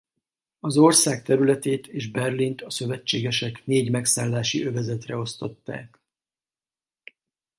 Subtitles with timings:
[0.59, 5.99] Az ország területét és Berlint a szövetségesek négy megszállási övezetre osztották.